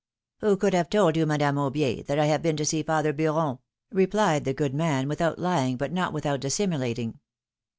^^ 0.43 0.47
^^Who 0.47 0.59
could 0.59 0.73
have 0.73 0.89
told 0.89 1.15
you, 1.15 1.27
Madame 1.27 1.57
Aubier, 1.57 2.03
that 2.07 2.17
I 2.17 2.25
have 2.25 2.41
been 2.41 2.57
to 2.57 2.65
see 2.65 2.81
father 2.81 3.13
Beuron?^^ 3.13 3.59
replied 3.91 4.45
the 4.45 4.53
good 4.55 4.73
man, 4.73 5.07
without 5.07 5.37
lying, 5.37 5.77
but 5.77 5.93
not 5.93 6.11
without 6.11 6.39
dissimulating. 6.39 7.19